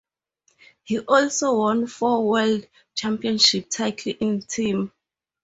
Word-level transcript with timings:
He 0.81 0.97
also 0.97 1.53
won 1.59 1.85
four 1.85 2.27
World 2.27 2.65
Championship 2.95 3.69
titles 3.69 4.15
in 4.19 4.41
Team. 4.41 4.91